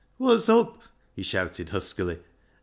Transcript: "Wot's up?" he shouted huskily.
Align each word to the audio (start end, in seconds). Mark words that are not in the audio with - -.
"Wot's 0.17 0.49
up?" 0.49 0.81
he 1.15 1.21
shouted 1.21 1.69
huskily. 1.69 2.17